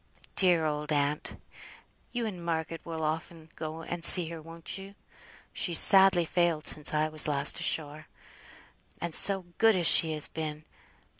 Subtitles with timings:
[0.35, 1.39] Dear old aunt!
[2.11, 4.95] you and Margaret will often go and see her, won't you?
[5.53, 8.07] She's sadly failed since I was last ashore.
[8.99, 10.65] And so good as she has been!